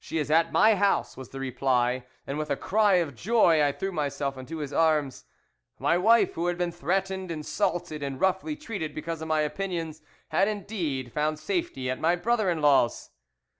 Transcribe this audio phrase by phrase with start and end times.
[0.00, 3.70] "'She is at my house,' was the reply, and with a cry of joy I
[3.70, 5.24] threw myself into his arms.
[5.78, 10.48] "My wife, who had been threatened, insulted, and roughly treated because of my opinions, had
[10.48, 13.10] indeed found safety at my brother in law's.